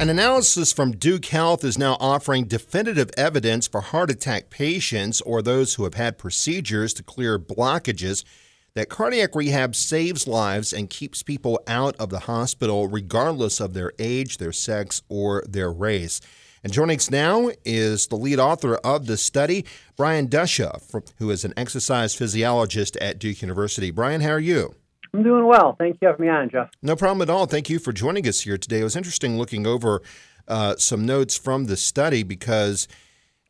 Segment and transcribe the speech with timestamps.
[0.00, 5.42] An analysis from Duke Health is now offering definitive evidence for heart attack patients or
[5.42, 8.22] those who have had procedures to clear blockages
[8.74, 13.92] that cardiac rehab saves lives and keeps people out of the hospital regardless of their
[13.98, 16.20] age, their sex, or their race.
[16.62, 19.64] And joining us now is the lead author of the study,
[19.96, 20.80] Brian Duscha,
[21.18, 23.90] who is an exercise physiologist at Duke University.
[23.90, 24.76] Brian, how are you?
[25.18, 25.74] I'm doing well.
[25.76, 26.70] Thank you for having me on, Jeff.
[26.80, 27.46] No problem at all.
[27.46, 28.78] Thank you for joining us here today.
[28.78, 30.00] It was interesting looking over
[30.46, 32.86] uh, some notes from the study because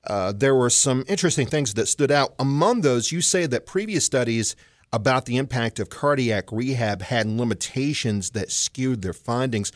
[0.07, 2.33] uh, there were some interesting things that stood out.
[2.39, 4.57] Among those, you say that previous studies
[4.95, 9.71] about the impact of cardiac rehab had limitations that skewed their findings.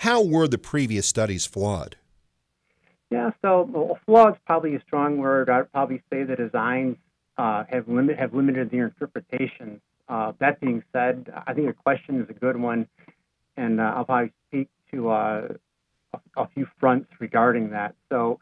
[0.00, 1.96] How were the previous studies flawed?
[3.10, 5.48] Yeah, so well, flawed is probably a strong word.
[5.48, 6.98] I'd probably say the designs
[7.38, 9.80] uh, have limit have limited their interpretations.
[10.10, 12.88] Uh, that being said, I think your question is a good one,
[13.56, 15.48] and uh, I'll probably speak to uh,
[16.12, 17.94] a, a, few fronts regarding that.
[18.08, 18.40] So,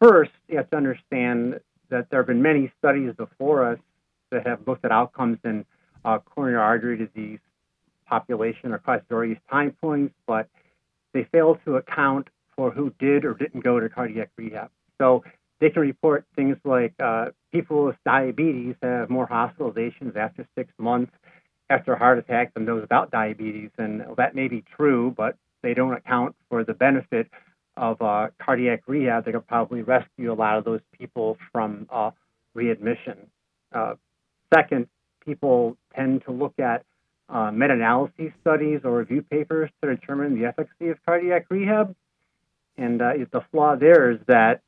[0.00, 3.80] first, you have to understand that there have been many studies before us
[4.30, 5.64] that have looked at outcomes in
[6.04, 7.40] uh, coronary artery disease
[8.06, 10.48] population across various time points, but
[11.12, 14.70] they fail to account for who did or didn't go to cardiac rehab.
[14.98, 15.24] So,
[15.60, 21.12] they can report things like uh, people with diabetes have more hospitalizations after six months
[21.68, 23.70] after a heart attack than those without diabetes.
[23.78, 27.28] And that may be true, but they don't account for the benefit
[27.76, 29.24] of uh, cardiac rehab.
[29.24, 32.10] that could probably rescue a lot of those people from uh,
[32.54, 33.30] readmission.
[33.72, 33.94] Uh,
[34.52, 34.88] second,
[35.24, 36.84] people tend to look at
[37.28, 41.94] uh, meta analysis studies or review papers to determine the efficacy of cardiac rehab.
[42.76, 44.62] And uh, the flaw there is that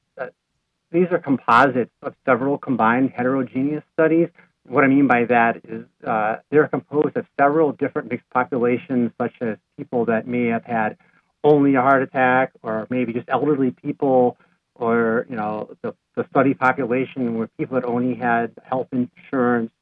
[0.93, 4.29] these are composites of several combined heterogeneous studies.
[4.67, 9.33] What I mean by that is uh, they're composed of several different mixed populations, such
[9.41, 10.97] as people that may have had
[11.43, 14.37] only a heart attack, or maybe just elderly people,
[14.75, 19.73] or you know the, the study population where people that only had health insurance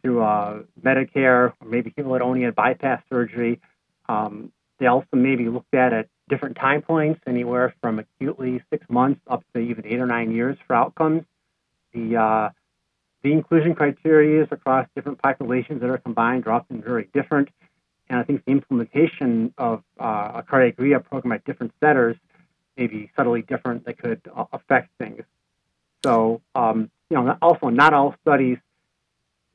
[0.00, 3.60] through uh, Medicare, or maybe people that only had bypass surgery.
[4.08, 9.20] Um, they also maybe looked at at different time points, anywhere from acutely six months
[9.26, 11.24] up to even eight or nine years for outcomes.
[11.92, 12.48] The uh,
[13.22, 17.50] the inclusion criteria across different populations that are combined are often very different,
[18.08, 22.16] and I think the implementation of uh, a cardiac rehab program at different centers
[22.78, 25.22] may be subtly different that could uh, affect things.
[26.02, 28.56] So, um, you know, also not all studies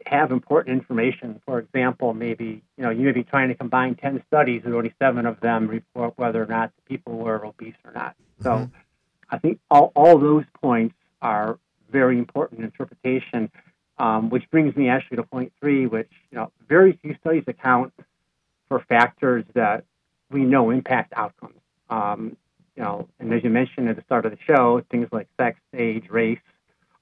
[0.05, 1.41] have important information.
[1.45, 4.93] For example, maybe you know you may be trying to combine ten studies, and only
[4.99, 8.15] seven of them report whether or not the people were obese or not.
[8.41, 8.75] So, mm-hmm.
[9.29, 11.59] I think all all those points are
[11.91, 13.51] very important interpretation.
[13.99, 17.93] Um, which brings me actually to point three, which you know very few studies account
[18.67, 19.85] for factors that
[20.29, 21.59] we know impact outcomes.
[21.89, 22.37] Um,
[22.75, 25.59] you know, and as you mentioned at the start of the show, things like sex,
[25.73, 26.39] age, race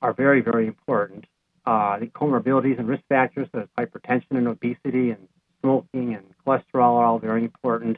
[0.01, 1.25] are very, very important
[1.65, 5.27] uh, the comorbidities and risk factors such as hypertension and obesity and
[5.61, 7.97] smoking and cholesterol are all very important.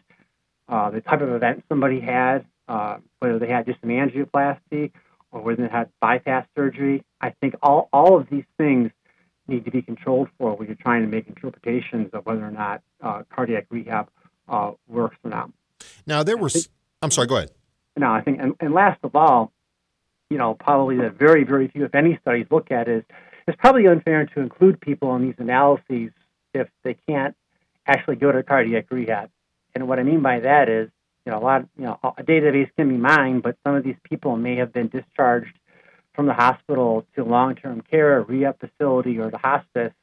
[0.69, 4.91] Uh, the type of event somebody had, uh, whether they had just an angioplasty
[5.31, 8.91] or whether they had bypass surgery, I think all, all of these things
[9.47, 12.81] need to be controlled for when you're trying to make interpretations of whether or not
[13.01, 14.09] uh, cardiac rehab
[14.49, 15.51] uh, works or not.
[16.05, 16.69] Now, there was,
[17.01, 17.51] I'm sorry, go ahead.
[17.97, 19.51] No, I think, and, and last of all,
[20.29, 23.03] you know, probably the very, very few, if any, studies look at is
[23.47, 26.11] it's probably unfair to include people in these analyses
[26.53, 27.35] if they can't
[27.85, 29.29] actually go to cardiac rehab.
[29.73, 30.89] And what I mean by that is,
[31.25, 33.97] you know, a lot, you know, a database can be mined, but some of these
[34.03, 35.53] people may have been discharged
[36.13, 39.93] from the hospital to long-term care, rehab facility, or the hospice,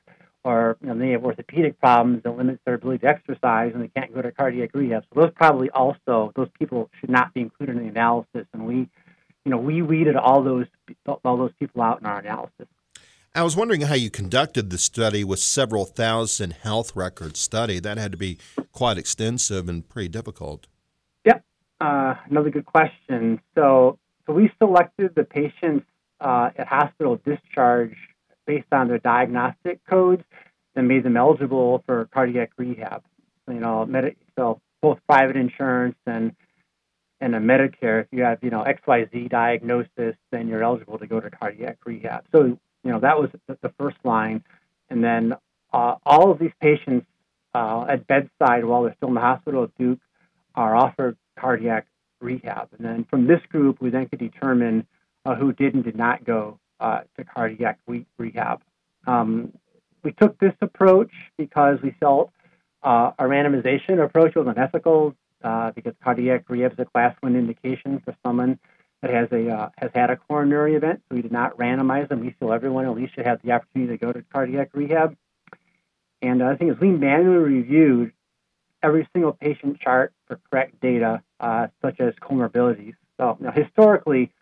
[0.44, 3.88] or you know, they have orthopedic problems that limits their ability to exercise, and they
[3.88, 5.04] can't go to cardiac rehab.
[5.12, 8.88] So those probably also those people should not be included in the analysis, and we,
[9.44, 10.66] you know, we weeded all those
[11.24, 12.68] all those people out in our analysis.
[13.36, 17.80] I was wondering how you conducted the study with several thousand health records study.
[17.80, 18.38] That had to be
[18.70, 20.68] quite extensive and pretty difficult.
[21.24, 21.44] Yep,
[21.80, 23.40] uh, another good question.
[23.56, 25.84] So, so we selected the patients
[26.20, 27.96] uh, at hospital discharge
[28.46, 30.22] based on their diagnostic codes
[30.76, 33.02] and made them eligible for cardiac rehab.
[33.48, 36.36] You know, med- so both private insurance and
[37.20, 38.02] and a Medicare.
[38.02, 42.26] If you have you know XYZ diagnosis, then you're eligible to go to cardiac rehab.
[42.30, 44.44] So you know, that was the first line.
[44.90, 45.34] And then
[45.72, 47.06] uh, all of these patients
[47.54, 49.98] uh, at bedside while they're still in the hospital at Duke
[50.54, 51.86] are offered cardiac
[52.20, 52.68] rehab.
[52.76, 54.86] And then from this group, we then could determine
[55.24, 58.60] uh, who did and did not go uh, to cardiac re- rehab.
[59.06, 59.52] Um,
[60.02, 62.30] we took this approach because we felt
[62.82, 68.00] uh, a randomization approach was unethical uh, because cardiac rehab is a class one indication
[68.04, 68.58] for someone
[69.04, 71.02] that has a uh, has had a coronary event.
[71.08, 72.20] So we did not randomize them.
[72.20, 75.16] We feel everyone at least should have the opportunity to go to cardiac rehab.
[76.22, 78.12] And the other thing is we manually reviewed
[78.82, 82.94] every single patient chart for correct data, uh, such as comorbidities.
[83.18, 84.32] So now, historically,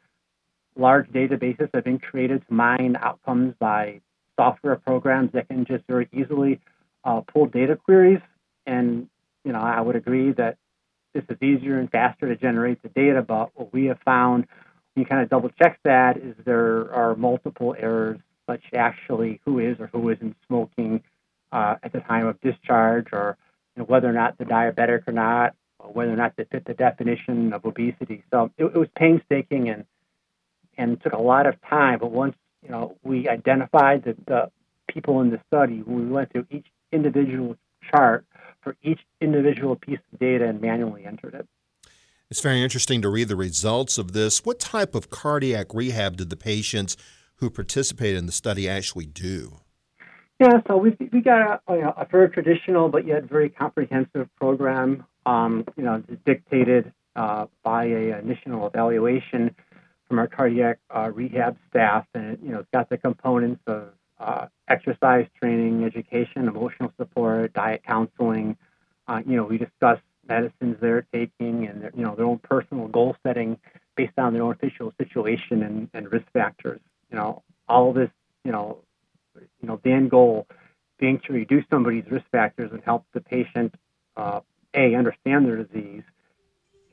[0.76, 4.00] large databases have been created to mine outcomes by
[4.38, 6.60] software programs that can just very easily
[7.04, 8.20] uh, pull data queries.
[8.64, 9.08] And
[9.44, 10.58] you know, I would agree that
[11.14, 13.22] this is easier and faster to generate the data.
[13.22, 14.46] But what we have found,
[14.96, 18.18] you kind of double check that, is there are multiple errors,
[18.48, 21.02] such actually who is or who isn't smoking
[21.52, 23.36] uh, at the time of discharge, or
[23.76, 26.64] you know, whether or not they're diabetic or not, or whether or not they fit
[26.64, 28.24] the definition of obesity.
[28.30, 29.84] So it, it was painstaking and
[30.78, 31.98] and took a lot of time.
[31.98, 34.50] But once you know we identified the, the
[34.88, 37.56] people in the study, we went through each individual
[37.90, 38.24] chart
[38.62, 41.46] for each individual piece of data and manually entered it.
[42.30, 44.44] It's very interesting to read the results of this.
[44.44, 46.96] What type of cardiac rehab did the patients
[47.36, 49.58] who participated in the study actually do?
[50.40, 55.04] Yeah, so we we got a, a very traditional but yet very comprehensive program.
[55.24, 59.54] Um, you know, dictated uh, by a initial evaluation
[60.08, 64.46] from our cardiac uh, rehab staff, and you know, it's got the components of uh,
[64.68, 67.21] exercise training, education, emotional support,
[67.52, 68.56] diet counseling.
[69.06, 72.88] Uh, you know, we discuss medicines they're taking and their, you know their own personal
[72.88, 73.58] goal setting
[73.96, 76.80] based on their own official situation and, and risk factors.
[77.10, 78.10] You know, all this,
[78.44, 78.78] you know,
[79.34, 80.46] you know, the end goal
[80.98, 83.74] being to reduce somebody's risk factors and help the patient
[84.16, 84.40] uh,
[84.74, 86.04] a understand their disease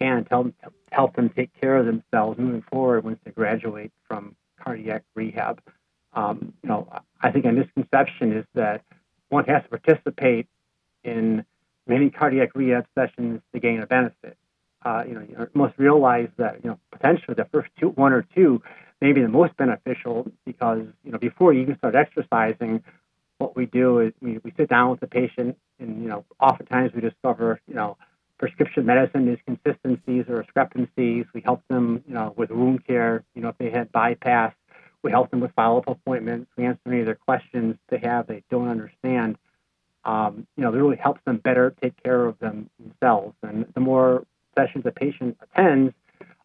[0.01, 0.53] and help
[0.91, 5.61] help them take care of themselves moving forward once they graduate from cardiac rehab
[6.13, 6.87] um, you know,
[7.21, 8.83] I think a misconception is that
[9.29, 10.47] one has to participate
[11.03, 11.45] in
[11.87, 14.37] many cardiac rehab sessions to gain a benefit.
[14.83, 18.25] Uh, you know, you must realize that you know potentially the first two, one or
[18.35, 18.61] two,
[19.01, 22.83] may be the most beneficial because you know before you even start exercising,
[23.39, 26.93] what we do is we, we sit down with the patient and you know oftentimes
[26.93, 27.97] we discover you know
[28.37, 31.25] prescription medicine inconsistencies or discrepancies.
[31.33, 33.23] We help them you know with wound care.
[33.35, 34.53] You know if they had bypass
[35.03, 36.51] we help them with follow-up appointments.
[36.57, 39.37] We answer any of their questions they have they don't understand.
[40.05, 43.35] Um, you know, it really helps them better take care of them themselves.
[43.43, 44.25] And the more
[44.57, 45.93] sessions a patient attends,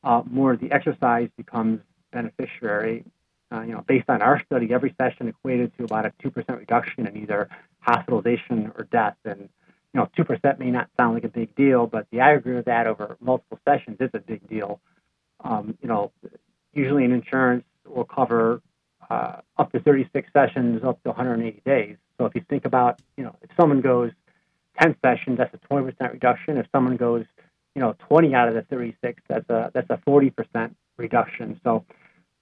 [0.02, 1.80] uh, more the exercise becomes
[2.12, 3.04] beneficiary.
[3.52, 6.58] Uh, you know, based on our study, every session equated to about a two percent
[6.58, 7.48] reduction in either
[7.80, 9.16] hospitalization or death.
[9.24, 9.48] And
[9.92, 12.64] you know, two percent may not sound like a big deal, but the aggregate of
[12.64, 14.80] that over multiple sessions is a big deal.
[15.42, 16.10] Um, you know,
[16.72, 17.64] usually in insurance,
[17.94, 18.61] will cover
[19.11, 21.96] uh, up to 36 sessions, up to 180 days.
[22.19, 24.12] So if you think about, you know, if someone goes
[24.81, 26.56] 10 sessions, that's a 20% reduction.
[26.58, 27.25] If someone goes,
[27.75, 31.61] you know, 20 out of the 36, that's a that's a 40% reduction.
[31.64, 31.85] So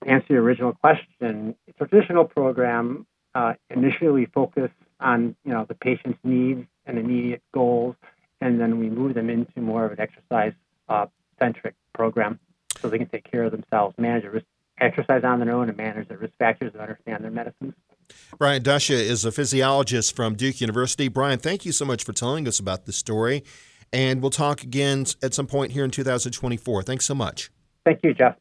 [0.03, 6.19] to answer your original question, traditional program uh, initially focused on, you know, the patient's
[6.23, 7.97] needs and immediate goals,
[8.41, 10.53] and then we move them into more of an exercise
[10.89, 11.07] uh,
[11.39, 12.39] centric program
[12.79, 14.47] so they can take care of themselves, manage risk
[14.83, 17.75] exercise on their own and manage their risk factors and understand their medicines.
[18.39, 21.09] Brian Duscha is a physiologist from Duke University.
[21.09, 23.43] Brian, thank you so much for telling us about this story.
[23.93, 26.83] And we'll talk again at some point here in 2024.
[26.83, 27.51] Thanks so much.
[27.85, 28.37] Thank you, Jeff.